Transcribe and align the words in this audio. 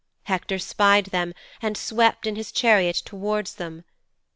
Hector 0.23 0.57
spied 0.57 1.05
them 1.11 1.35
and 1.61 1.77
swept 1.77 2.25
in 2.25 2.35
his 2.35 2.51
chariot 2.51 2.95
towards 3.05 3.53
them. 3.57 3.83